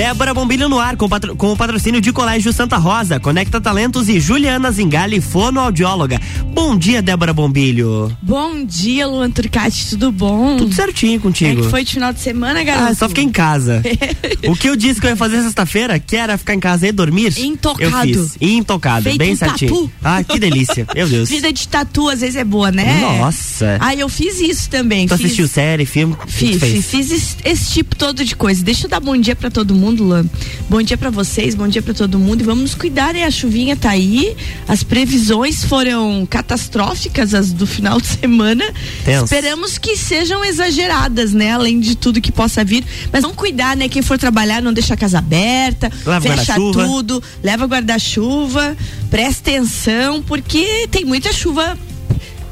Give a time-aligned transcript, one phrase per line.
[0.00, 4.08] Débora Bombilho no ar, com, patro, com o patrocínio de Colégio Santa Rosa, Conecta Talentos
[4.08, 6.18] e Juliana Zingali, fonoaudióloga.
[6.54, 8.10] Bom dia, Débora Bombilho.
[8.22, 10.56] Bom dia, Luan Turcati, tudo bom?
[10.56, 11.60] Tudo certinho contigo.
[11.60, 12.92] É que foi de final de semana, garoto?
[12.92, 13.82] Ah, só fiquei em casa.
[14.48, 16.92] o que eu disse que eu ia fazer sexta-feira, que era ficar em casa e
[16.92, 17.38] dormir.
[17.38, 18.08] Intocado.
[18.08, 18.38] Eu fiz.
[18.40, 19.70] Intocado, Feito bem um certinho.
[19.70, 19.92] Tatu.
[20.02, 20.86] Ah, que delícia.
[20.94, 21.28] Meu Deus.
[21.30, 23.00] Vida de tatu às vezes é boa, né?
[23.00, 23.76] Nossa.
[23.78, 25.06] Ah, eu fiz isso também.
[25.06, 25.26] Tu fiz...
[25.26, 26.16] assistiu série, filme?
[26.26, 28.64] Fiz, fiz, fiz esse, esse tipo todo de coisa.
[28.64, 30.24] Deixa eu dar bom dia pra todo mundo, Luan.
[30.68, 32.40] Bom dia pra vocês, bom dia pra todo mundo.
[32.40, 33.24] E vamos cuidar, né?
[33.24, 34.36] A chuvinha tá aí.
[34.66, 38.64] As previsões foram catastróficas as do final de semana.
[39.04, 39.24] Tenso.
[39.24, 41.52] Esperamos que sejam exageradas, né?
[41.52, 42.84] Além de tudo que possa vir.
[43.12, 43.88] Mas vamos cuidar, né?
[43.88, 48.76] Quem for trabalhar, não deixa a casa aberta, Leva fecha tudo, leva guarda-chuva,
[49.10, 51.76] presta atenção, porque tem muita chuva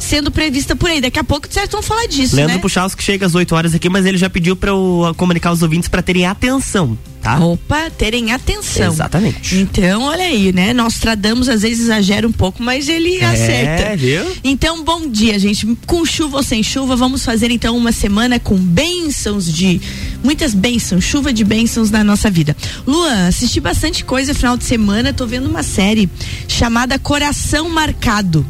[0.09, 1.01] sendo prevista por aí.
[1.01, 2.61] Daqui a pouco vocês vão falar disso, Leandro né?
[2.61, 5.63] Puchalski que chega às 8 horas aqui, mas ele já pediu pra eu comunicar aos
[5.63, 7.39] ouvintes pra terem atenção, tá?
[7.39, 8.91] Opa, terem atenção.
[8.91, 9.57] Exatamente.
[9.57, 10.73] Então, olha aí, né?
[10.73, 13.83] Nostradamus às vezes exagera um pouco, mas ele acerta.
[13.83, 14.25] É, viu?
[14.43, 15.67] Então, bom dia, gente.
[15.87, 19.81] Com chuva ou sem chuva, vamos fazer então uma semana com bênçãos de.
[20.25, 22.57] Muitas bênçãos, chuva de bênçãos na nossa vida.
[22.87, 26.09] Luan, assisti bastante coisa final de semana, tô vendo uma série
[26.49, 28.45] chamada Coração Marcado.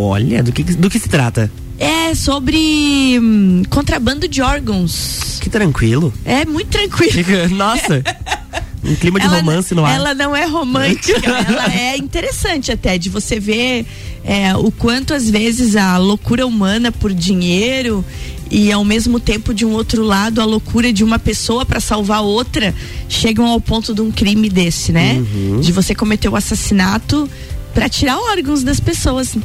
[0.00, 1.50] Olha, do que, do que se trata?
[1.76, 5.38] É sobre hum, contrabando de órgãos.
[5.40, 6.14] Que tranquilo.
[6.24, 7.48] É muito tranquilo.
[7.56, 8.04] Nossa.
[8.84, 9.96] Um clima de Ela- romance no ar.
[9.96, 13.84] Ela não é romântica, ela é interessante até de você ver
[14.24, 18.04] é, o quanto às vezes a loucura humana por dinheiro
[18.48, 22.22] e ao mesmo tempo de um outro lado a loucura de uma pessoa para salvar
[22.22, 22.72] outra
[23.08, 25.14] chegam ao ponto de um crime desse, né?
[25.14, 25.60] Uhum.
[25.60, 27.28] De você cometer o assassinato
[27.78, 29.36] para tirar órgãos das pessoas.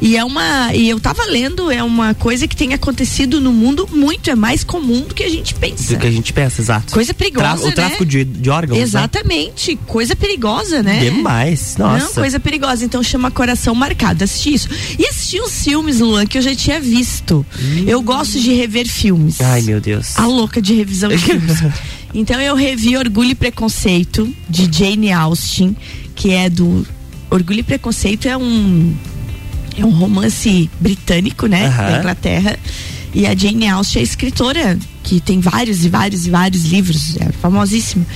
[0.00, 3.86] E é uma e eu tava lendo, é uma coisa que tem acontecido no mundo
[3.92, 5.92] muito, é mais comum do que a gente pensa.
[5.94, 6.90] Do que a gente pensa, exato.
[6.90, 7.72] Coisa perigosa, Tra- O né?
[7.74, 8.82] tráfico de, de órgãos, né?
[8.82, 11.00] Exatamente, coisa perigosa, né?
[11.00, 12.06] Demais, nossa.
[12.06, 12.82] Não, coisa perigosa.
[12.82, 14.24] Então chama Coração Marcado.
[14.24, 14.68] Assisti isso.
[14.98, 17.44] E assisti uns filmes, Luan, que eu já tinha visto.
[17.86, 19.38] Eu gosto de rever filmes.
[19.38, 20.18] Ai, meu Deus.
[20.18, 21.58] A louca de revisão de filmes.
[22.14, 25.74] Então eu revi Orgulho e Preconceito, de Jane Austen,
[26.14, 26.86] que é do.
[27.32, 28.94] Orgulho e Preconceito é um.
[29.76, 31.66] É um romance britânico, né?
[31.66, 31.90] Aham.
[31.90, 32.58] Da Inglaterra.
[33.14, 37.30] E a Jane Austen é escritora, que tem vários e vários e vários livros, é
[37.32, 38.06] famosíssima.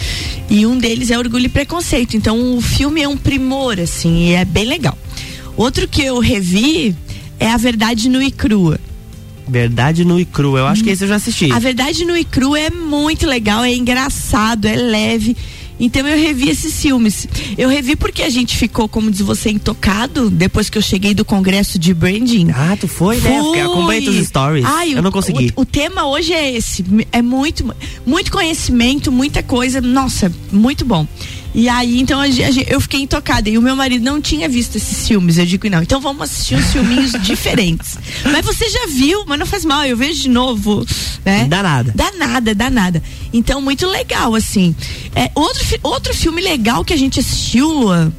[0.49, 2.17] E um deles é Orgulho e Preconceito.
[2.17, 4.97] Então o filme é um primor, assim, e é bem legal.
[5.57, 6.95] Outro que eu revi
[7.39, 8.79] é A Verdade Nua e Crua.
[9.49, 10.59] Verdade nu e cru.
[10.59, 11.51] Eu acho que esse eu já assisti.
[11.53, 15.37] A verdade no Icru é muito legal, é engraçado, é leve.
[15.79, 17.29] Então eu revi esses filmes.
[17.59, 21.25] Eu revi porque a gente ficou, como diz você, intocado depois que eu cheguei do
[21.25, 22.51] congresso de branding.
[22.55, 23.39] Ah, tu foi, né?
[23.43, 24.65] Porque acompanhei teus stories.
[24.67, 25.53] Ai, eu o- não consegui.
[25.55, 26.85] O, o tema hoje é esse.
[27.13, 27.75] É muito,
[28.07, 29.81] muito conhecimento, muita coisa.
[29.81, 31.07] Nossa, muito bom.
[31.59, 33.49] E aí, então, a gen- eu fiquei intocada.
[33.49, 35.39] E o meu marido não tinha visto esses filmes.
[35.39, 37.97] Eu digo, não, então vamos assistir uns filminhos diferentes.
[38.31, 40.85] Mas você já viu, mas não faz mal, eu vejo de novo.
[41.25, 41.47] Né?
[41.49, 41.93] Dá nada.
[41.95, 43.03] Dá nada, dá nada.
[43.33, 44.77] Então, muito legal, assim.
[45.15, 48.13] É, outro, outro filme legal que a gente assistiu, Luan,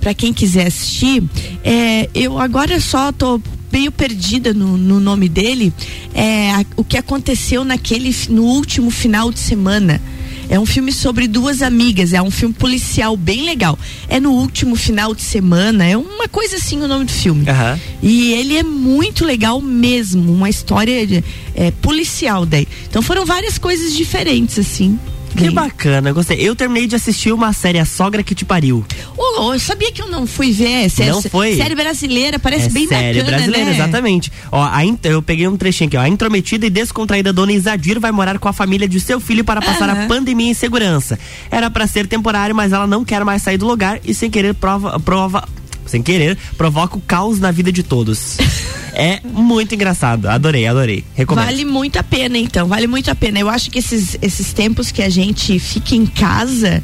[0.00, 1.20] pra quem quiser assistir,
[1.64, 3.40] é, eu agora só tô
[3.72, 5.72] meio perdida no, no nome dele,
[6.14, 10.00] é a- o que aconteceu naquele, no último final de semana.
[10.48, 13.78] É um filme sobre duas amigas, é um filme policial bem legal.
[14.08, 17.48] É no último final de semana, é uma coisa assim o nome do filme.
[17.48, 17.78] Aham.
[18.02, 21.24] E ele é muito legal mesmo, uma história de-
[21.54, 22.66] é, policial daí.
[22.88, 24.98] Então foram várias coisas diferentes, assim.
[25.36, 26.38] Que bacana, gostei.
[26.40, 28.84] Eu terminei de assistir uma série, A Sogra que Te Pariu.
[29.16, 30.88] Ô, eu sabia que eu não fui ver.
[30.88, 31.56] Série, Não foi?
[31.56, 33.74] Série brasileira, parece é bem série bacana, brasileira, né?
[33.76, 34.32] exatamente.
[34.52, 36.00] Ó, a eu peguei um trechinho aqui, ó.
[36.00, 39.60] A intrometida e descontraída dona Isadir vai morar com a família de seu filho para
[39.60, 40.08] passar a Aham.
[40.08, 41.18] pandemia em segurança.
[41.50, 44.54] Era para ser temporário, mas ela não quer mais sair do lugar e sem querer
[44.54, 45.48] prova, prova
[45.86, 48.36] sem querer, provoca o caos na vida de todos.
[48.94, 50.26] é muito engraçado.
[50.26, 51.04] Adorei, adorei.
[51.14, 51.44] Recomendo.
[51.44, 52.66] Vale muito a pena, então.
[52.68, 53.38] Vale muito a pena.
[53.38, 56.82] Eu acho que esses, esses tempos que a gente fica em casa.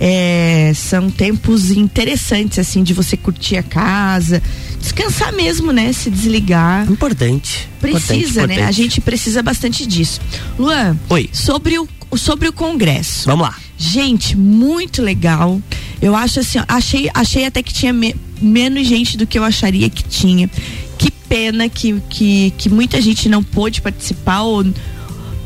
[0.00, 4.42] é, são tempos interessantes, assim, de você curtir a casa,
[4.80, 5.92] descansar mesmo, né?
[5.92, 6.90] Se desligar.
[6.90, 7.68] Importante.
[7.80, 8.42] Precisa, importante, né?
[8.54, 8.68] importante.
[8.68, 10.20] A gente precisa bastante disso.
[10.58, 11.30] Luan, Oi.
[11.32, 11.86] sobre o,
[12.16, 13.26] sobre o Congresso.
[13.26, 13.54] Vamos lá.
[13.78, 15.60] Gente, muito legal.
[16.00, 19.88] Eu acho assim, achei, achei até que tinha me- menos gente do que eu acharia
[19.88, 20.50] que tinha.
[20.98, 24.64] Que pena que, que, que muita gente não pôde participar ou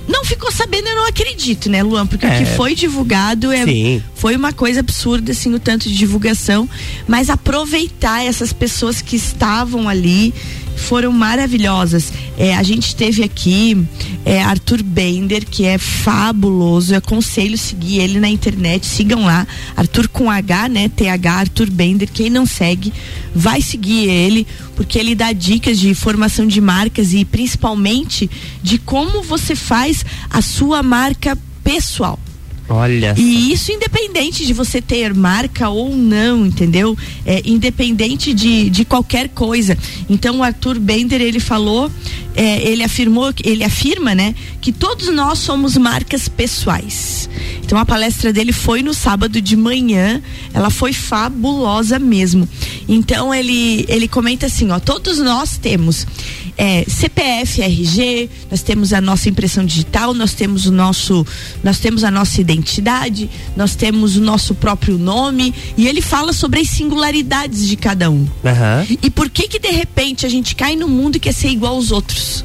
[0.08, 2.06] não ficou sabendo, eu não acredito, né, Luan?
[2.06, 2.38] Porque o É.
[2.38, 4.02] que foi divulgado é, Sim.
[4.14, 6.68] foi uma coisa absurda, assim, o tanto de divulgação.
[7.08, 10.32] Mas aproveitar essas pessoas que estavam ali
[10.76, 12.12] foram maravilhosas.
[12.38, 13.84] É, a gente teve aqui
[14.24, 16.94] é, Arthur Bender, que é fabuloso.
[16.94, 18.86] Eu aconselho seguir ele na internet.
[18.86, 19.46] Sigam lá.
[19.76, 20.88] Arthur com H, né?
[20.88, 22.08] TH Arthur Bender.
[22.12, 22.92] Quem não segue,
[23.34, 28.30] vai seguir ele, porque ele dá dicas de formação de marcas e principalmente
[28.62, 32.18] de como você faz a sua marca pessoal.
[32.68, 33.14] Olha.
[33.16, 36.96] E isso independente de você ter marca ou não, entendeu?
[37.24, 39.78] É, independente de, de qualquer coisa.
[40.10, 41.90] Então o Arthur Bender ele falou,
[42.34, 47.30] é, ele afirmou, ele afirma, né, que todos nós somos marcas pessoais.
[47.64, 50.20] Então a palestra dele foi no sábado de manhã,
[50.52, 52.48] ela foi fabulosa mesmo.
[52.88, 56.06] Então ele ele comenta assim, ó, todos nós temos
[56.56, 61.26] é, CPF, RG, nós temos a nossa impressão digital, nós temos o nosso,
[61.62, 66.60] nós temos a nossa identidade, nós temos o nosso próprio nome e ele fala sobre
[66.60, 68.20] as singularidades de cada um.
[68.20, 68.98] Uhum.
[69.02, 71.74] E por que que de repente a gente cai no mundo e quer ser igual
[71.74, 72.44] aos outros?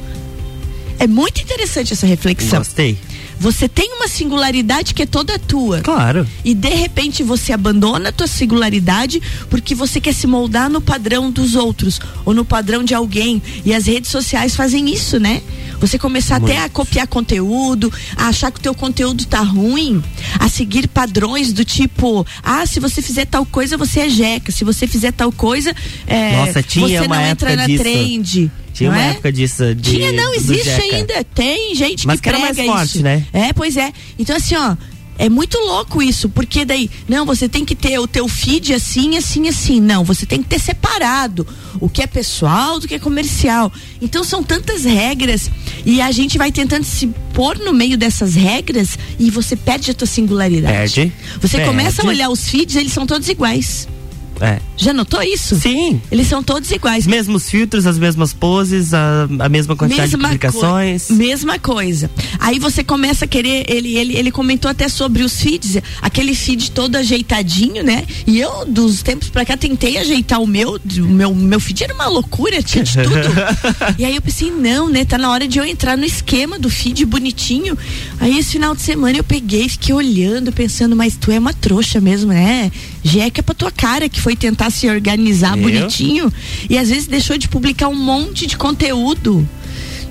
[0.98, 2.58] É muito interessante essa reflexão.
[2.58, 2.96] Gostei.
[3.42, 5.80] Você tem uma singularidade que é toda tua.
[5.80, 6.24] Claro.
[6.44, 11.28] E de repente você abandona a tua singularidade porque você quer se moldar no padrão
[11.28, 13.42] dos outros ou no padrão de alguém.
[13.64, 15.42] E as redes sociais fazem isso, né?
[15.80, 16.52] Você começar Muito.
[16.52, 20.00] até a copiar conteúdo, a achar que o teu conteúdo tá ruim,
[20.38, 24.52] a seguir padrões do tipo, ah, se você fizer tal coisa, você é jeca.
[24.52, 25.74] Se você fizer tal coisa,
[26.06, 27.82] é, Nossa, tinha você não entra na disso.
[27.82, 28.52] trend.
[28.72, 29.10] Tinha não uma é?
[29.10, 29.74] época disso.
[29.74, 30.96] De, Tinha, não, existe Jeca.
[30.96, 31.24] ainda.
[31.34, 33.02] Tem gente Mas que que era mais forte, isso.
[33.02, 33.24] né?
[33.32, 33.92] É, pois é.
[34.18, 34.76] Então, assim, ó.
[35.18, 39.16] É muito louco isso, porque daí, não, você tem que ter o teu feed assim,
[39.16, 39.78] assim, assim.
[39.78, 41.46] Não, você tem que ter separado
[41.78, 43.70] o que é pessoal do que é comercial.
[44.00, 45.50] Então são tantas regras
[45.84, 49.94] e a gente vai tentando se pôr no meio dessas regras e você perde a
[49.94, 50.72] tua singularidade.
[50.94, 51.12] Perde.
[51.40, 51.70] Você Perde.
[51.70, 53.86] começa a olhar os feeds, eles são todos iguais.
[54.42, 54.58] É.
[54.76, 55.54] Já notou isso?
[55.54, 56.00] Sim.
[56.10, 57.04] Eles são todos iguais.
[57.04, 61.06] Os mesmos filtros, as mesmas poses, a, a mesma quantidade de publicações.
[61.06, 62.10] coi- mesma coisa.
[62.40, 66.72] Aí você começa a querer, ele, ele, ele comentou até sobre os feeds, aquele feed
[66.72, 68.04] todo ajeitadinho, né?
[68.26, 71.94] E eu, dos tempos pra cá, tentei ajeitar o meu, o meu, meu feed era
[71.94, 73.28] uma loucura, tinha de tudo.
[73.96, 75.04] e aí eu pensei, não, né?
[75.04, 77.78] Tá na hora de eu entrar no esquema do feed bonitinho.
[78.18, 82.00] Aí esse final de semana eu peguei, fiquei olhando, pensando, mas tu é uma trouxa
[82.00, 82.72] mesmo, né?
[83.02, 85.62] Jeca pra tua cara que foi tentar se organizar Eu?
[85.64, 86.32] bonitinho
[86.70, 89.46] e às vezes deixou de publicar um monte de conteúdo.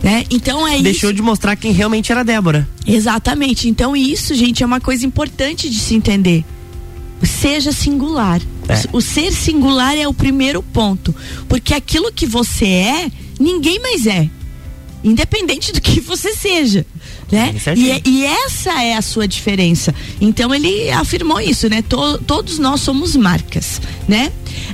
[0.04, 0.26] Né?
[0.32, 1.16] Então é Deixou isso.
[1.16, 2.68] de mostrar quem realmente era a Débora.
[2.88, 3.70] Exatamente.
[3.70, 6.44] Então isso, gente, é uma coisa importante de se entender.
[7.24, 8.42] Seja singular.
[8.68, 8.82] É.
[8.92, 11.14] O ser singular é o primeiro ponto.
[11.48, 14.28] Porque aquilo que você é, ninguém mais é.
[15.04, 16.86] Independente do que você seja.
[17.32, 17.54] Né?
[17.78, 19.96] E, é- e essa é a sua diferença.
[20.20, 21.82] Então ele afirmou isso, né?
[21.82, 24.32] To- todos nós somos marcas, né?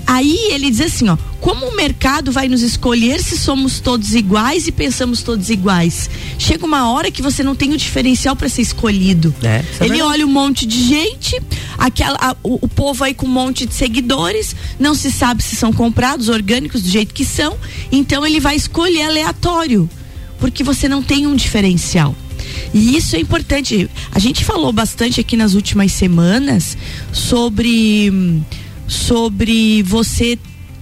[0.07, 4.67] Aí ele diz assim, ó, como o mercado vai nos escolher se somos todos iguais
[4.67, 6.09] e pensamos todos iguais?
[6.39, 9.33] Chega uma hora que você não tem o diferencial para ser escolhido.
[9.43, 10.01] É, é ele verdade.
[10.01, 11.39] olha um monte de gente,
[11.77, 15.55] aquela, a- o, o povo aí com um monte de seguidores, não se sabe se
[15.55, 17.55] são comprados, orgânicos do jeito que são,
[17.91, 19.87] então ele vai escolher aleatório,
[20.39, 22.15] porque você não tem um diferencial.
[22.73, 23.89] E isso é importante.
[24.11, 26.77] A gente falou bastante aqui nas últimas semanas
[27.11, 28.41] sobre hum,
[28.87, 30.39] sobre você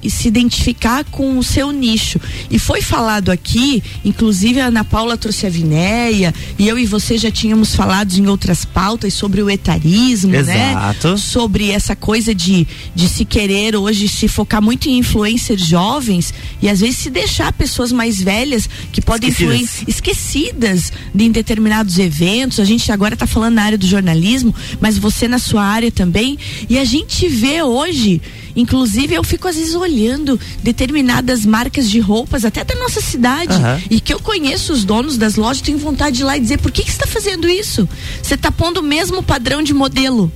[0.10, 2.19] se identificar com o seu nicho.
[2.50, 7.18] E foi falado aqui, inclusive a Ana Paula trouxe a Vinéia, e eu e você
[7.18, 11.10] já tínhamos falado em outras pautas sobre o etarismo, Exato.
[11.10, 11.18] né?
[11.18, 16.69] Sobre essa coisa de, de se querer hoje se focar muito em influencers jovens e
[16.69, 19.83] às vezes se deixar pessoas mais velhas que podem Esquecidas.
[19.88, 22.59] esquecidas de, em determinados eventos.
[22.59, 26.38] A gente agora está falando na área do jornalismo, mas você na sua área também.
[26.69, 28.21] E a gente vê hoje,
[28.56, 33.81] inclusive eu fico às vezes olhando determinadas marcas de roupas, até da nossa cidade, Aham.
[33.90, 36.59] e que eu conheço os donos das lojas, tenho vontade de ir lá e dizer:
[36.59, 37.88] por que, que você está fazendo isso?
[38.21, 40.31] Você está pondo o mesmo padrão de modelo.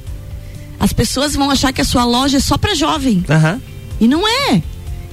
[0.80, 3.24] As pessoas vão achar que a sua loja é só para jovem.
[3.30, 3.62] Aham.
[4.00, 4.62] E não é.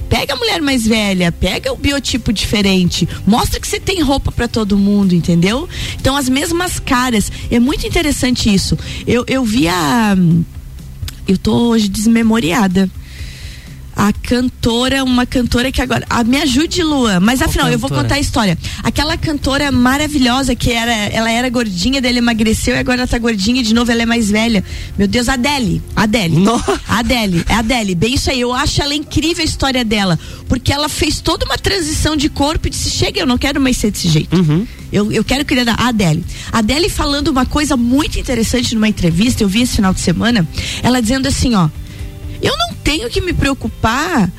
[0.09, 4.47] Pega a mulher mais velha, pega o biotipo diferente, mostra que você tem roupa para
[4.47, 5.67] todo mundo, entendeu?
[5.99, 8.77] Então as mesmas caras, é muito interessante isso.
[9.05, 10.15] Eu, eu vi a
[11.27, 12.89] eu tô hoje desmemoriada.
[13.99, 16.05] A cantora, uma cantora que agora.
[16.07, 17.19] Ah, me ajude, Luan.
[17.19, 18.03] Mas Qual afinal, eu vou cantora?
[18.03, 18.55] contar a história.
[18.83, 23.63] Aquela cantora maravilhosa que era, ela era gordinha, dele emagreceu e agora ela tá gordinha
[23.63, 24.63] de novo, ela é mais velha.
[24.99, 25.81] Meu Deus, Adele.
[25.95, 26.35] Adele.
[26.37, 28.39] No- Adele, é a Adele, bem isso aí.
[28.39, 32.67] Eu acho ela incrível a história dela, porque ela fez toda uma transição de corpo
[32.67, 34.35] e disse: chega, eu não quero mais ser desse jeito.
[34.37, 34.67] Uhum.
[34.93, 36.23] Eu, eu quero criar a Adele.
[36.51, 40.47] A Adele falando uma coisa muito interessante numa entrevista, eu vi esse final de semana,
[40.83, 41.67] ela dizendo assim, ó,
[42.41, 44.31] eu não tenho que me preocupar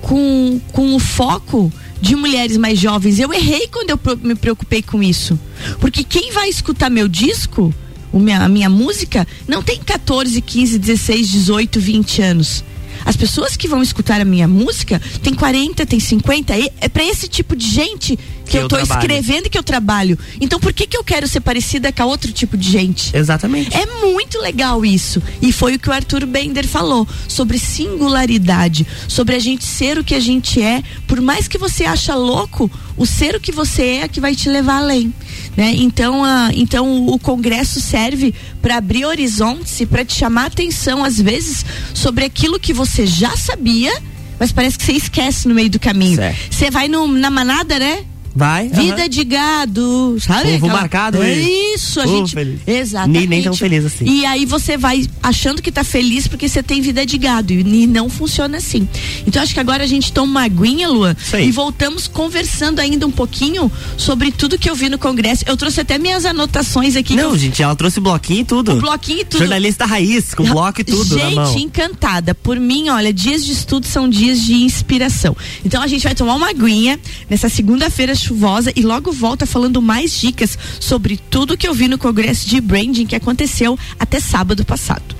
[0.00, 3.18] com, com o foco de mulheres mais jovens.
[3.18, 5.38] Eu errei quando eu me preocupei com isso.
[5.80, 7.74] Porque quem vai escutar meu disco,
[8.12, 12.64] a minha música, não tem 14, 15, 16, 18, 20 anos.
[13.04, 16.54] As pessoas que vão escutar a minha música têm 40, tem 50.
[16.80, 20.18] É para esse tipo de gente que, que eu, tô escrevendo e que eu trabalho.
[20.40, 23.16] Então por que que eu quero ser parecida com outro tipo de gente?
[23.16, 23.76] Exatamente.
[23.76, 25.22] É muito legal isso.
[25.40, 30.04] E foi o que o Arthur Bender falou sobre singularidade, sobre a gente ser o
[30.04, 33.82] que a gente é, por mais que você acha louco, o ser o que você
[33.82, 35.12] é é que vai te levar além.
[35.56, 35.72] Né?
[35.76, 41.20] Então, uh, então o congresso serve para abrir horizontes e para te chamar atenção às
[41.20, 43.92] vezes sobre aquilo que você já sabia,
[44.38, 46.16] mas parece que você esquece no meio do caminho.
[46.50, 48.04] Você vai no, na manada, né?
[48.34, 48.68] Vai.
[48.68, 49.08] Vida uh -huh.
[49.08, 50.58] de gado, sabe?
[50.58, 51.22] Povo marcado.
[51.22, 51.38] É
[51.74, 52.34] isso, a gente.
[52.34, 52.60] Feliz.
[52.66, 53.18] Exatamente.
[53.18, 54.04] Nem, nem tão feliz assim.
[54.04, 57.52] E aí você vai achando que tá feliz porque você tem vida de gado.
[57.52, 58.88] E não funciona assim.
[59.26, 63.10] Então acho que agora a gente toma uma aguinha, Lua, e voltamos conversando ainda um
[63.10, 65.44] pouquinho sobre tudo que eu vi no Congresso.
[65.46, 67.14] Eu trouxe até minhas anotações aqui.
[67.14, 67.38] Não, eu...
[67.38, 68.72] gente, ela trouxe bloquinho e tudo.
[68.72, 69.40] O bloquinho e tudo.
[69.40, 71.16] Jornalista raiz, com bloco e tudo.
[71.16, 72.34] Gente, encantada.
[72.34, 75.36] Por mim, olha, dias de estudo são dias de inspiração.
[75.64, 76.98] Então a gente vai tomar uma aguinha
[77.30, 81.98] nessa segunda-feira chuvosa e logo volta falando mais dicas sobre tudo que eu vi no
[81.98, 85.14] congresso de branding que aconteceu até sábado passado.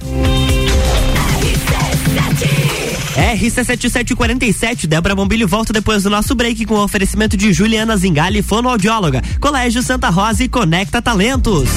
[3.15, 9.23] RC7747, Débora Bombilho volta depois do nosso break com o oferecimento de Juliana Zingali, fonoaudióloga,
[9.41, 11.69] Colégio Santa Rosa e Conecta Talentos.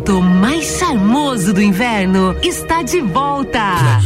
[0.00, 4.00] Evento mais charmoso do inverno está de volta.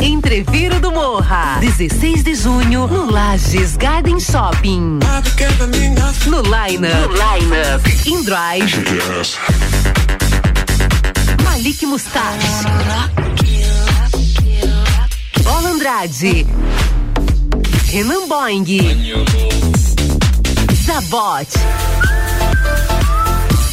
[0.00, 4.98] Entreviro do Morra, 16 de junho, no Lages Garden Shopping.
[6.26, 8.82] No Lineup, no Lineup, In Drive,
[11.44, 12.46] Malik Mustache,
[15.42, 16.46] Bola Andrade,
[17.92, 18.64] Renan Boing,
[20.86, 21.99] Zabot.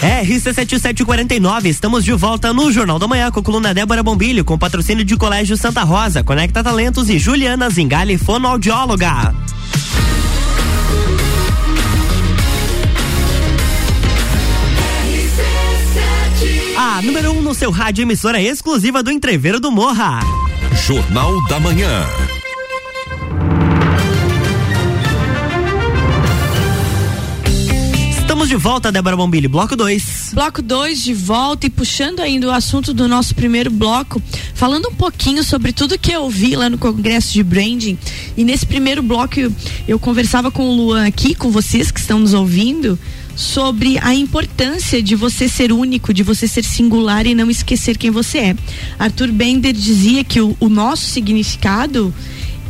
[0.00, 5.04] RC7749, estamos de volta no Jornal da Manhã com a coluna Débora Bombilho, com patrocínio
[5.04, 9.34] de Colégio Santa Rosa, Conecta Talentos e Juliana Zingali, fonoaudióloga.
[16.76, 20.20] A número 1 um no seu rádio, emissora exclusiva do Entreveiro do Morra.
[20.86, 22.06] Jornal da Manhã.
[28.48, 30.30] Estamos de volta, Débora Bombilho, bloco 2.
[30.32, 34.22] Bloco 2 de volta e puxando ainda o assunto do nosso primeiro bloco,
[34.54, 37.98] falando um pouquinho sobre tudo que eu vi lá no Congresso de Branding.
[38.38, 39.52] E nesse primeiro bloco eu,
[39.86, 42.98] eu conversava com o Luan aqui, com vocês que estão nos ouvindo,
[43.36, 48.10] sobre a importância de você ser único, de você ser singular e não esquecer quem
[48.10, 48.56] você é.
[48.98, 52.14] Arthur Bender dizia que o, o nosso significado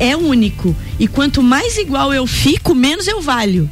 [0.00, 0.74] é único.
[0.98, 3.70] E quanto mais igual eu fico, menos eu valho.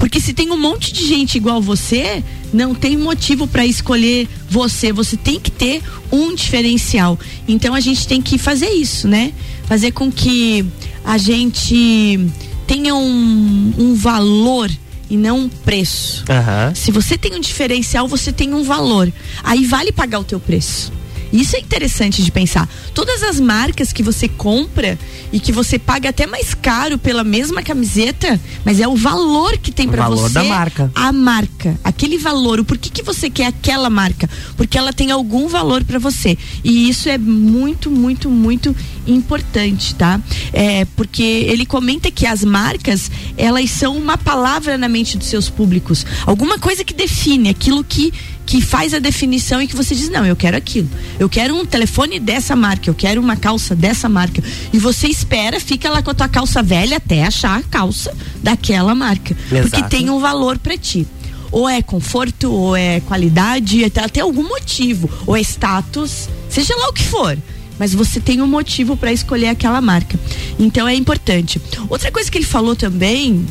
[0.00, 4.92] Porque se tem um monte de gente igual você, não tem motivo para escolher você.
[4.94, 7.18] Você tem que ter um diferencial.
[7.46, 9.32] Então a gente tem que fazer isso, né?
[9.66, 10.64] Fazer com que
[11.04, 12.18] a gente
[12.66, 14.70] tenha um, um valor
[15.10, 16.24] e não um preço.
[16.30, 16.74] Uhum.
[16.74, 19.12] Se você tem um diferencial, você tem um valor.
[19.44, 20.90] Aí vale pagar o teu preço.
[21.32, 22.68] Isso é interessante de pensar.
[22.94, 24.98] Todas as marcas que você compra
[25.32, 29.70] e que você paga até mais caro pela mesma camiseta, mas é o valor que
[29.70, 30.16] tem para você.
[30.16, 30.92] valor da marca.
[30.94, 32.60] A marca, aquele valor.
[32.60, 34.28] O porquê que você quer aquela marca?
[34.56, 36.36] Porque ela tem algum valor para você.
[36.64, 38.74] E isso é muito, muito, muito
[39.06, 40.20] importante, tá?
[40.52, 45.48] É, porque ele comenta que as marcas, elas são uma palavra na mente dos seus
[45.48, 46.04] públicos.
[46.26, 48.12] Alguma coisa que define aquilo que
[48.50, 50.90] que faz a definição e que você diz, não, eu quero aquilo.
[51.20, 54.42] Eu quero um telefone dessa marca, eu quero uma calça dessa marca.
[54.72, 58.92] E você espera, fica lá com a tua calça velha até achar a calça daquela
[58.92, 59.36] marca.
[59.52, 59.70] Exato.
[59.70, 61.06] Porque tem um valor para ti
[61.52, 66.88] ou é conforto, ou é qualidade, até, até algum motivo, ou é status, seja lá
[66.88, 67.38] o que for.
[67.78, 70.18] Mas você tem um motivo para escolher aquela marca.
[70.58, 71.60] Então é importante.
[71.88, 73.46] Outra coisa que ele falou também,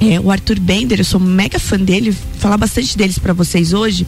[0.00, 4.06] é, o Arthur Bender, eu sou mega fã dele, falar bastante deles para vocês hoje,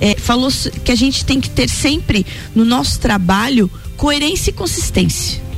[0.00, 0.50] é, falou
[0.84, 5.50] que a gente tem que ter sempre no nosso trabalho coerência e consistência.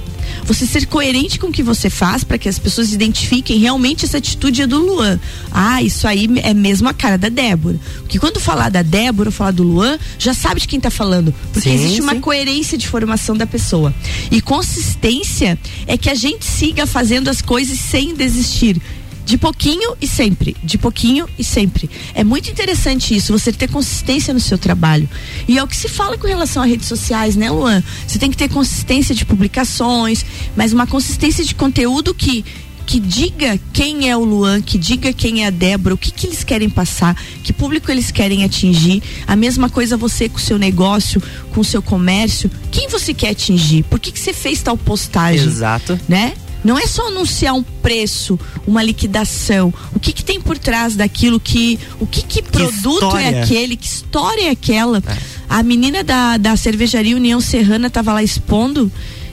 [0.44, 4.18] Você ser coerente com o que você faz para que as pessoas identifiquem realmente essa
[4.18, 5.18] atitude é do Luan.
[5.52, 7.78] Ah, isso aí é mesmo a cara da Débora.
[7.98, 11.32] Porque quando falar da Débora ou falar do Luan, já sabe de quem tá falando.
[11.52, 12.20] Porque Sim, existe uma sim.
[12.20, 13.94] coerência de formação da pessoa.
[14.30, 18.80] E consistência é que a gente siga fazendo as coisas sem desistir.
[19.24, 21.88] De pouquinho e sempre, de pouquinho e sempre.
[22.14, 25.08] É muito interessante isso, você ter consistência no seu trabalho.
[25.46, 27.82] E é o que se fala com relação a redes sociais, né, Luan?
[28.06, 30.24] Você tem que ter consistência de publicações,
[30.56, 32.44] mas uma consistência de conteúdo que
[32.86, 36.26] que diga quem é o Luan, que diga quem é a Débora, o que, que
[36.26, 39.02] eles querem passar, que público eles querem atingir.
[39.26, 41.22] A mesma coisa você com o seu negócio,
[41.54, 42.50] com o seu comércio.
[42.70, 43.84] Quem você quer atingir?
[43.84, 45.46] Por que, que você fez tal postagem?
[45.46, 45.98] Exato.
[46.08, 46.34] né?
[46.64, 49.72] Não é só anunciar um preço, uma liquidação.
[49.94, 51.78] O que, que tem por trás daquilo que.
[52.00, 53.76] O que, que produto é aquele?
[53.76, 55.02] Que história é aquela?
[55.48, 58.90] A menina da, da cervejaria União Serrana estava lá expondo.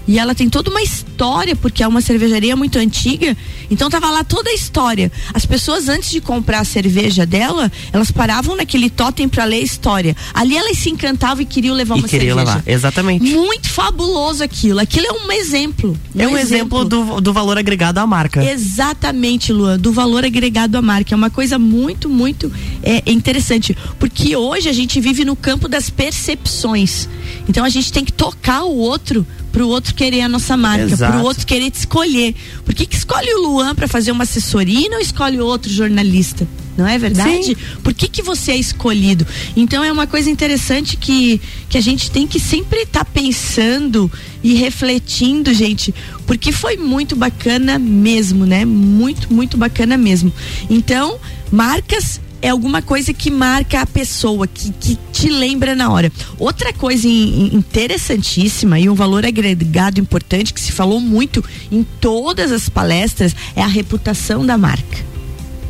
[0.09, 3.37] E ela tem toda uma história, porque é uma cervejaria muito antiga.
[3.69, 5.11] Então tava lá toda a história.
[5.31, 9.63] As pessoas, antes de comprar a cerveja dela, elas paravam naquele totem para ler a
[9.63, 10.15] história.
[10.33, 12.55] Ali elas se encantavam e queriam levar E uma queria cerveja.
[12.57, 12.63] levar.
[12.65, 13.23] Exatamente.
[13.23, 14.79] Muito fabuloso aquilo.
[14.79, 15.95] Aquilo é um exemplo.
[16.17, 18.43] É um exemplo do, do valor agregado à marca.
[18.43, 21.13] Exatamente, Luan, do valor agregado à marca.
[21.13, 23.77] É uma coisa muito, muito é, interessante.
[23.99, 27.07] Porque hoje a gente vive no campo das percepções.
[27.47, 31.13] Então a gente tem que tocar o outro pro outro querer a nossa marca, Exato.
[31.13, 32.35] pro outro querer te escolher.
[32.65, 36.47] Por que, que escolhe o Luan para fazer uma assessoria e não escolhe outro jornalista?
[36.77, 37.43] Não é verdade?
[37.43, 37.55] Sim.
[37.83, 39.27] Por que, que você é escolhido?
[39.55, 44.09] Então é uma coisa interessante que, que a gente tem que sempre estar pensando
[44.41, 45.93] e refletindo, gente,
[46.25, 48.63] porque foi muito bacana mesmo, né?
[48.63, 50.31] Muito, muito bacana mesmo.
[50.69, 51.19] Então,
[51.51, 56.12] marcas é alguma coisa que marca a pessoa, que, que te lembra na hora.
[56.38, 61.84] Outra coisa in- in- interessantíssima e um valor agregado importante que se falou muito em
[61.99, 64.97] todas as palestras é a reputação da marca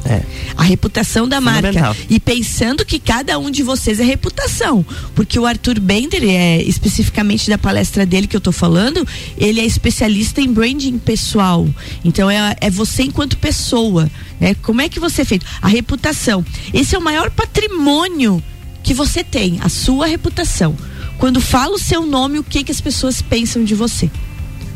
[0.06, 0.24] É.
[0.56, 1.96] a reputação da marca.
[2.10, 4.86] E pensando que cada um de vocês é reputação.
[5.14, 9.06] Porque o Arthur Bender, é, especificamente da palestra dele que eu tô falando,
[9.38, 11.68] ele é especialista em branding pessoal.
[12.04, 14.10] Então é, é você enquanto pessoa.
[14.40, 14.56] Né?
[14.62, 15.46] Como é que você é feito?
[15.62, 16.46] A reputação.
[16.74, 18.42] Esse é o maior patrimônio
[18.82, 20.76] que você tem, a sua reputação.
[21.18, 24.10] Quando fala o seu nome, o que, que as pessoas pensam de você.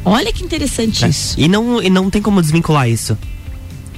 [0.06, 1.40] Olha que interessante isso.
[1.40, 3.18] E não, e não tem como desvincular isso.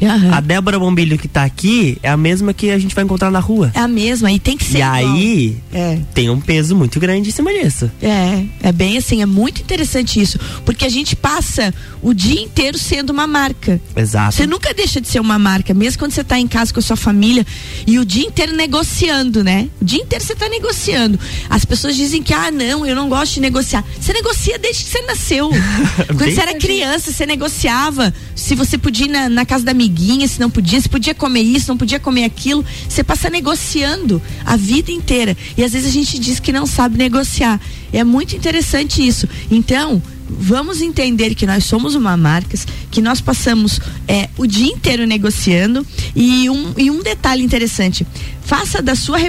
[0.01, 0.34] Aham.
[0.34, 3.39] A Débora Bombilho que tá aqui é a mesma que a gente vai encontrar na
[3.39, 3.71] rua.
[3.73, 4.77] É a mesma, e tem que ser.
[4.77, 4.93] E igual.
[4.93, 5.99] aí É.
[6.13, 7.89] tem um peso muito grande em cima disso.
[8.01, 12.77] É, é bem assim, é muito interessante isso, porque a gente passa o dia inteiro
[12.77, 13.79] sendo uma marca.
[13.95, 14.36] Exato.
[14.36, 16.84] Você nunca deixa de ser uma marca, mesmo quando você está em casa com a
[16.84, 17.45] sua família
[17.88, 19.67] e o dia inteiro negociando, né?
[19.81, 21.19] O dia inteiro você está negociando.
[21.49, 23.84] As pessoas dizem que, ah, não, eu não gosto de negociar.
[23.99, 25.49] Você negocia desde que você nasceu.
[26.08, 30.27] quando você era criança, você negociava se você podia ir na, na casa da amiguinha,
[30.27, 32.65] se não podia, se podia comer isso, não podia comer aquilo.
[32.89, 35.37] Você passa negociando a vida inteira.
[35.55, 37.59] E às vezes a gente diz que não sabe negociar.
[37.93, 39.27] É muito interessante isso.
[39.49, 42.57] Então, vamos entender que nós somos uma marca,
[42.89, 48.05] que nós passamos é, o dia inteiro negociando e um, e um detalhe interessante,
[48.43, 49.19] faça da sua,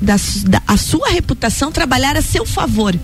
[0.00, 2.98] da, da- a sua reputação trabalhar a seu favor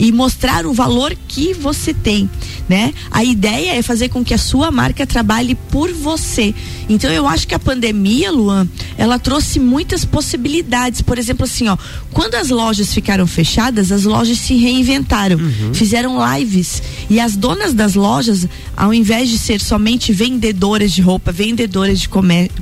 [0.00, 2.28] e mostrar o valor que você tem.
[2.66, 2.94] né?
[3.10, 6.54] A ideia é fazer com que a sua marca trabalhe por você.
[6.88, 11.02] Então eu acho que a pandemia, Luan, ela trouxe muitas possibilidades.
[11.02, 11.76] Por exemplo, assim, ó,
[12.12, 15.74] quando as lojas ficaram fechadas, as lojas se reinventaram, uhum.
[15.74, 21.30] fizeram lives e as donas das lojas, ao invés de ser somente vendedoras de roupa,
[21.30, 22.08] vendedoras de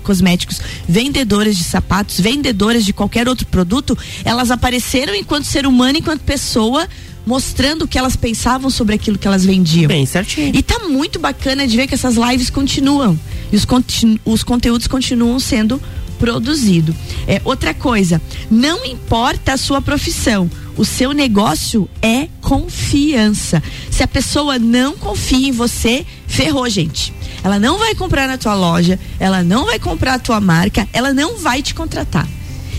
[0.03, 6.23] cosméticos, vendedoras de sapatos, vendedoras de qualquer outro produto, elas apareceram enquanto ser humano, enquanto
[6.23, 6.89] pessoa
[7.29, 9.87] mostrando o que elas pensavam sobre aquilo que elas vendiam.
[9.87, 10.57] Bem certinho.
[10.57, 13.21] E tá muito bacana de ver que essas lives continuam.
[13.53, 15.81] E os, continu os conteúdos continuam sendo
[16.19, 16.97] produzidos.
[17.27, 23.63] É, outra coisa, não importa a sua profissão, o seu negócio é confiança.
[23.91, 27.13] Se a pessoa não confia em você, ferrou, gente.
[27.45, 31.13] Ela não vai comprar na tua loja, ela não vai comprar a tua marca, ela
[31.13, 32.27] não vai te contratar.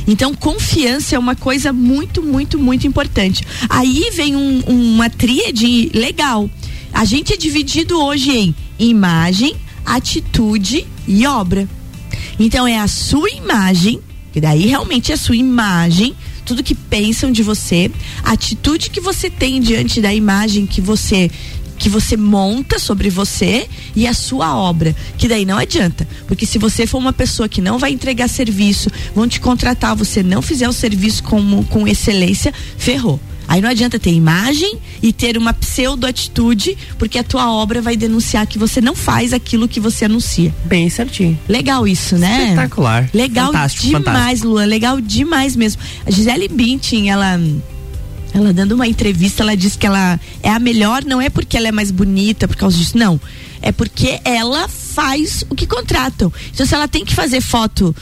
[0.07, 3.43] Então, confiança é uma coisa muito, muito, muito importante.
[3.69, 6.49] Aí vem um, uma tríade legal.
[6.91, 11.67] A gente é dividido hoje em imagem, atitude e obra.
[12.39, 13.99] Então, é a sua imagem,
[14.31, 16.15] que daí realmente é a sua imagem,
[16.49, 17.91] tudo que pensam de você,
[18.23, 21.29] a atitude que você tem diante da imagem que você
[21.79, 24.95] que você monta sobre você e a sua obra.
[25.17, 26.07] Que daí não adianta.
[26.27, 30.21] Porque se você for uma pessoa que não vai entregar serviço, vão te contratar, você
[30.21, 33.19] não fizer o serviço com, com excelência, ferrou.
[33.47, 38.45] Aí não adianta ter imagem e ter uma pseudo-atitude, porque a tua obra vai denunciar
[38.45, 40.53] que você não faz aquilo que você anuncia.
[40.65, 41.39] Bem certinho.
[41.47, 42.43] Legal isso, né?
[42.43, 43.09] Espetacular.
[43.11, 44.47] Legal fantástico, demais, fantástico.
[44.49, 44.65] Luan.
[44.65, 45.81] Legal demais mesmo.
[46.05, 47.39] A Gisele Bündchen, ela
[48.33, 51.67] ela dando uma entrevista, ela disse que ela é a melhor, não é porque ela
[51.67, 53.19] é mais bonita por causa disso, não.
[53.61, 56.31] É porque ela faz o que contratam.
[56.53, 57.93] Então, se ela tem que fazer foto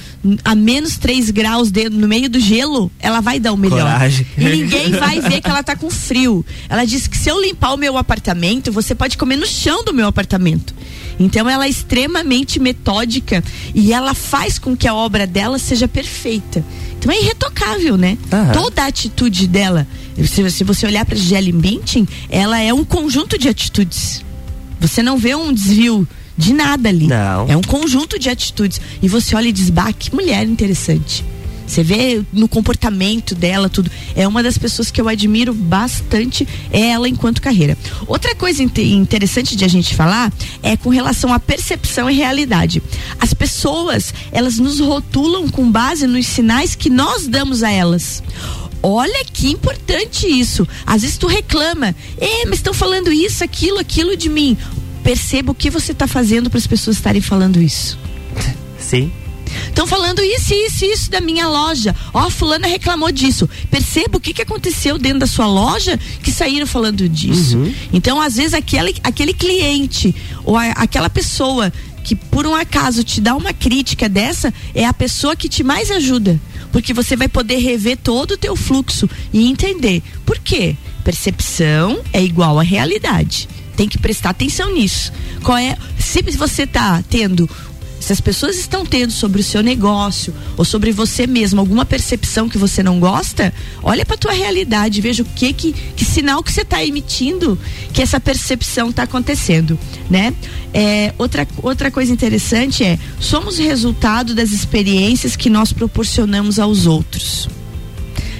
[0.44, 3.82] a menos 3 graus de, no meio do gelo, ela vai dar o melhor.
[3.82, 4.28] Coragem.
[4.38, 6.46] E ninguém vai ver que ela tá com frio.
[6.70, 9.94] Ela disse que se eu limpar o meu apartamento, você pode comer no chão do
[9.94, 10.76] meu apartamento.
[11.20, 16.63] Então ela é extremamente metódica e ela faz com que a obra dela seja perfeita.
[17.08, 18.17] Então é irretocável, né?
[18.32, 18.52] Uhum.
[18.52, 19.88] Toda a atitude dela.
[20.26, 24.26] Se, se você olhar para Gisele Bündchen, ela é um conjunto de atitudes.
[24.82, 26.06] Você não vê um desvio
[26.38, 27.08] de nada ali.
[27.08, 27.48] Não.
[27.48, 28.82] É um conjunto de atitudes.
[29.02, 31.24] E você olha e diz, bah, que mulher interessante.
[31.68, 33.92] Você vê no comportamento dela, tudo.
[34.16, 37.78] É uma das pessoas que eu admiro bastante, é ela enquanto carreira.
[38.08, 40.32] Outra coisa interessante de a gente falar
[40.64, 42.82] é com relação à percepção e realidade.
[43.20, 48.24] As pessoas, elas nos rotulam com base nos sinais que nós damos a elas.
[48.82, 50.66] Olha que importante isso.
[50.86, 54.58] Às vezes tu reclama, eh, mas estão falando isso, aquilo, aquilo de mim.
[55.04, 58.00] Perceba o que você está fazendo para as pessoas estarem falando isso.
[58.80, 59.12] Sim.
[59.68, 61.96] Estão falando isso, isso, isso da minha loja.
[62.14, 63.50] Ó, fulana reclamou disso.
[63.70, 67.58] Perceba o que, que aconteceu dentro da sua loja que saíram falando disso.
[67.58, 67.74] Uhum.
[67.94, 71.72] Então, às vezes, aquele, aquele cliente ou a, aquela pessoa
[72.04, 75.92] que por um acaso te dá uma crítica dessa é a pessoa que te mais
[75.92, 76.40] ajuda.
[76.72, 80.02] Porque você vai poder rever todo o teu fluxo e entender.
[80.26, 80.78] Por quê?
[81.04, 83.50] Percepção é igual à realidade.
[83.76, 85.12] Tem que prestar atenção nisso.
[85.44, 85.78] Qual é?
[86.00, 87.50] Se você está tendo
[88.08, 92.48] se as pessoas estão tendo sobre o seu negócio ou sobre você mesmo alguma percepção
[92.48, 96.50] que você não gosta, olha para tua realidade, veja o que que, que sinal que
[96.50, 97.60] você está emitindo
[97.91, 99.78] que essa percepção está acontecendo,
[100.10, 100.34] né?
[100.74, 107.50] É, outra, outra coisa interessante é somos resultado das experiências que nós proporcionamos aos outros.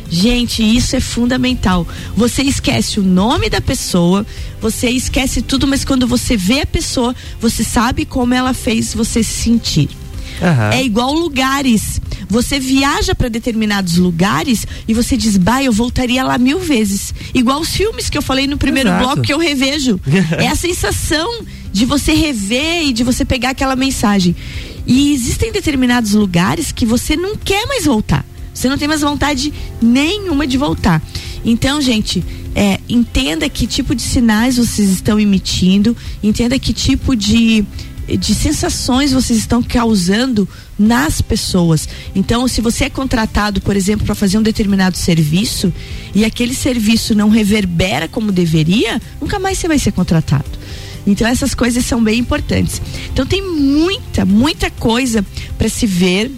[0.10, 1.88] Gente, isso é fundamental.
[2.16, 4.26] Você esquece o nome da pessoa,
[4.62, 9.24] você esquece tudo, mas quando você vê a pessoa, você sabe como ela fez você
[9.24, 9.90] se sentir.
[10.42, 10.72] Uhum.
[10.72, 12.02] É igual lugares.
[12.30, 17.14] Você viaja para determinados lugares e você diz, bah, eu voltaria lá mil vezes.
[17.34, 19.04] Igual os filmes que eu falei no primeiro Exato.
[19.04, 20.00] bloco que eu revejo.
[20.38, 24.36] é a sensação de você rever e de você pegar aquela mensagem.
[24.86, 28.26] E existem determinados lugares que você não quer mais voltar.
[28.58, 31.00] Você não tem mais vontade nenhuma de voltar.
[31.46, 37.64] Então, gente, é, entenda que tipo de sinais vocês estão emitindo, entenda que tipo de
[38.08, 40.48] de sensações vocês estão causando
[40.80, 41.90] nas pessoas.
[42.16, 45.74] Então, se você é contratado, por exemplo, para fazer um determinado serviço
[46.16, 50.50] e aquele serviço não reverbera como deveria, nunca mais você vai ser contratado.
[51.06, 52.82] Então, essas coisas são bem importantes.
[53.12, 55.24] Então, tem muita, muita coisa
[55.58, 56.32] para se ver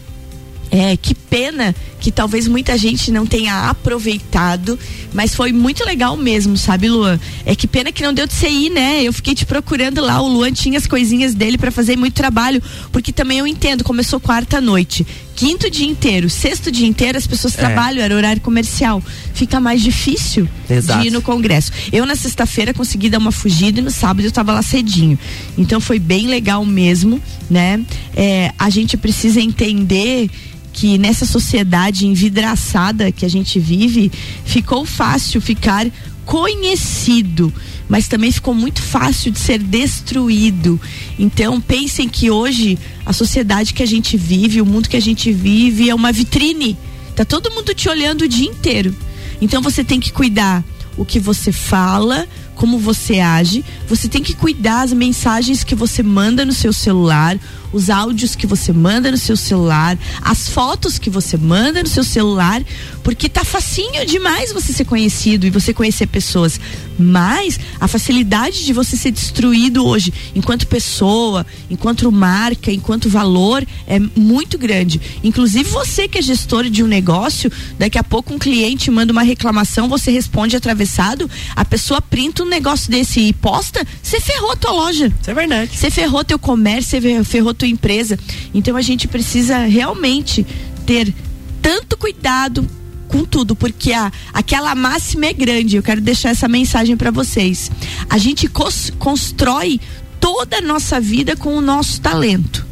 [0.72, 4.80] É, que pena que talvez muita gente não tenha aproveitado,
[5.14, 7.20] mas foi muito legal mesmo, sabe, Luan?
[7.46, 9.04] É que pena que não deu de você ir, né?
[9.04, 12.62] Eu fiquei te procurando lá, o Luan tinha as coisinhas dele para fazer muito trabalho,
[12.92, 15.06] porque também eu entendo, começou quarta noite,
[15.36, 17.58] quinto dia inteiro, sexto dia inteiro as pessoas é.
[17.58, 19.04] trabalham, era horário comercial,
[19.34, 21.02] fica mais difícil Exato.
[21.02, 21.72] de ir no congresso.
[21.92, 25.20] Eu na sexta-feira consegui dar uma fugida e no sábado eu tava lá cedinho,
[25.58, 27.82] então foi bem legal mesmo, né?
[28.16, 30.30] É, a gente precisa entender
[30.72, 34.12] que nessa sociedade envidraçada que a gente vive,
[34.46, 35.88] ficou fácil ficar
[36.26, 37.52] conhecido,
[37.88, 40.80] mas também ficou muito fácil de ser destruído.
[41.18, 45.32] Então, pensem que hoje a sociedade que a gente vive, o mundo que a gente
[45.32, 46.78] vive é uma vitrine.
[47.16, 48.96] Tá todo mundo te olhando o dia inteiro.
[49.42, 50.64] Então, você tem que cuidar
[50.96, 56.04] o que você fala, como você age, você tem que cuidar as mensagens que você
[56.04, 57.40] manda no seu celular,
[57.72, 62.04] os áudios que você manda no seu celular, as fotos que você manda no seu
[62.04, 62.64] celular,
[63.04, 66.60] porque tá facinho demais você ser conhecido e você conhecer pessoas.
[66.98, 74.00] Mas a facilidade de você ser destruído hoje, enquanto pessoa, enquanto marca, enquanto valor, é
[74.00, 75.00] muito grande.
[75.24, 79.24] Inclusive você que é gestor de um negócio, daqui a pouco um cliente manda uma
[79.24, 84.56] reclamação, você responde atravessado, a pessoa printa um negócio desse e posta, você ferrou a
[84.56, 85.12] tua loja.
[85.22, 85.78] Isso é verdade.
[85.78, 88.18] Você ferrou teu comércio, você ferrou tua empresa.
[88.54, 90.46] Então a gente precisa realmente
[90.86, 91.14] ter
[91.62, 92.66] tanto cuidado
[93.08, 95.76] com tudo, porque a, aquela máxima é grande.
[95.76, 97.70] Eu quero deixar essa mensagem para vocês.
[98.10, 98.50] A gente
[98.98, 99.80] constrói
[100.20, 102.69] toda a nossa vida com o nosso talento.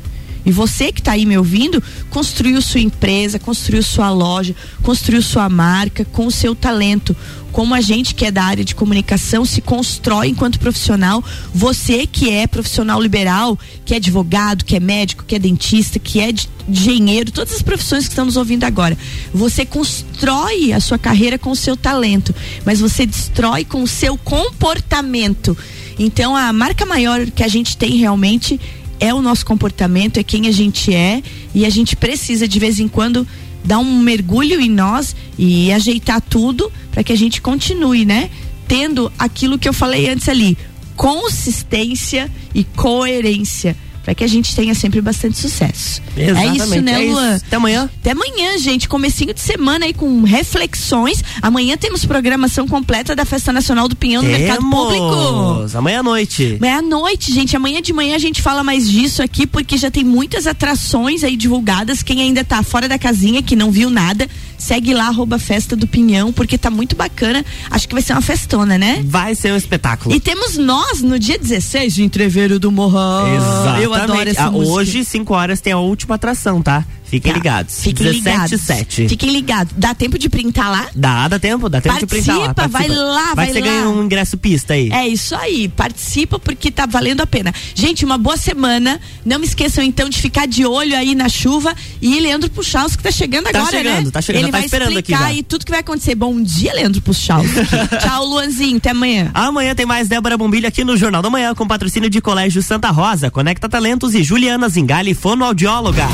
[0.47, 5.49] E você que está aí me ouvindo, construiu sua empresa, construiu sua loja, construiu sua
[5.49, 7.13] marca com o seu talento.
[7.51, 11.21] Como a gente que é da área de comunicação se constrói enquanto profissional,
[11.53, 16.21] você que é profissional liberal, que é advogado, que é médico, que é dentista, que
[16.21, 16.33] é
[16.65, 18.97] engenheiro, todas as profissões que estamos ouvindo agora,
[19.33, 22.33] você constrói a sua carreira com o seu talento,
[22.63, 25.57] mas você destrói com o seu comportamento.
[25.99, 28.59] Então a marca maior que a gente tem realmente
[28.99, 31.21] é o nosso comportamento, é quem a gente é
[31.53, 33.27] e a gente precisa de vez em quando
[33.63, 38.29] dar um mergulho em nós e ajeitar tudo para que a gente continue, né?
[38.67, 40.57] Tendo aquilo que eu falei antes ali,
[40.95, 43.75] consistência e coerência
[44.07, 46.01] para que a gente tenha sempre bastante sucesso.
[46.15, 46.61] Exatamente.
[46.61, 47.35] É isso, né, é Luan?
[47.35, 47.45] Isso.
[47.45, 47.89] Até amanhã.
[47.99, 48.87] Até amanhã, gente.
[48.87, 51.21] Comecinho de semana aí com reflexões.
[51.41, 55.77] Amanhã temos programação completa da Festa Nacional do Pinhão no Mercado Público.
[55.77, 56.55] Amanhã à noite.
[56.57, 57.57] Amanhã à noite, gente.
[57.57, 61.35] Amanhã de manhã a gente fala mais disso aqui, porque já tem muitas atrações aí
[61.35, 62.01] divulgadas.
[62.01, 64.25] Quem ainda tá fora da casinha, que não viu nada,
[64.57, 67.45] segue lá, arroba Festa do Pinhão, porque tá muito bacana.
[67.69, 69.03] Acho que vai ser uma festona, né?
[69.05, 70.15] Vai ser um espetáculo.
[70.15, 73.35] E temos nós no dia 16 de Entreveiro do Morrão.
[73.35, 73.81] Exato.
[73.81, 74.49] Eu adoro essa ah.
[74.49, 76.85] Hoje, 5 horas, tem a última atração, tá?
[77.09, 77.37] Fiquem tá.
[77.37, 77.81] ligados.
[77.81, 78.61] Fiquem ligados.
[78.61, 79.07] 7.
[79.07, 79.73] Fiquem ligados.
[79.77, 80.87] Dá tempo de printar lá?
[80.93, 82.53] Dá, dá tempo, dá tempo Participa, de printar lá.
[82.53, 83.65] Participa, vai lá, vai, vai você lá.
[83.65, 84.91] ganha um ingresso pista aí.
[84.91, 87.53] É isso aí, participa porque tá valendo a pena.
[87.73, 88.99] Gente, uma boa semana.
[89.25, 93.03] Não me esqueçam então de ficar de olho aí na chuva e Leandro Puchalski que
[93.03, 94.11] tá chegando tá agora, chegando, né?
[94.11, 96.15] Tá chegando, Ele tá vai esperando aqui e tudo que vai acontecer.
[96.15, 97.55] Bom dia, Leandro Puchalski.
[98.01, 99.31] Tchau, Luanzinho, até amanhã.
[99.33, 102.89] Amanhã tem mais Débora Bombilho aqui no Jornal da Manhã com patrocínio de Colégio Santa
[102.89, 106.07] Rosa, Conecta Talentos e Juliana Zingali, fonoaudióloga.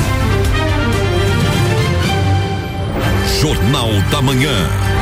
[3.44, 4.93] Jornal da Manhã.